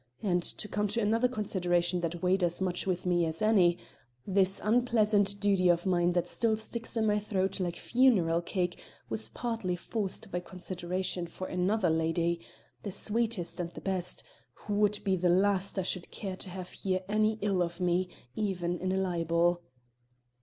And 0.23 0.41
to 0.41 0.67
come 0.67 0.87
to 0.87 0.99
another 0.99 1.27
consideration 1.27 2.01
that 2.01 2.23
weighed 2.23 2.43
as 2.43 2.59
much 2.59 2.87
with 2.87 3.05
me 3.05 3.23
as 3.27 3.39
any 3.39 3.77
this 4.25 4.59
unpleasant 4.63 5.39
duty 5.39 5.69
of 5.69 5.85
mine 5.85 6.13
that 6.13 6.27
still 6.27 6.57
sticks 6.57 6.97
in 6.97 7.05
my 7.05 7.19
throat 7.19 7.59
like 7.59 7.75
funeral 7.75 8.41
cake 8.41 8.81
was 9.09 9.29
partly 9.29 9.75
forced 9.75 10.31
by 10.31 10.39
consideration 10.39 11.27
for 11.27 11.45
another 11.45 11.91
lady 11.91 12.39
the 12.81 12.89
sweetest 12.91 13.59
and 13.59 13.69
the 13.73 13.79
best 13.81 14.23
who 14.53 14.73
would 14.73 15.03
be 15.03 15.15
the 15.15 15.29
last 15.29 15.77
I 15.77 15.83
should 15.83 16.09
care 16.09 16.35
to 16.35 16.49
have 16.49 16.71
hear 16.71 17.01
any 17.07 17.37
ill 17.39 17.61
of 17.61 17.79
me, 17.79 18.09
even 18.33 18.79
in 18.79 18.91
a 18.91 18.97
libel." 18.97 19.61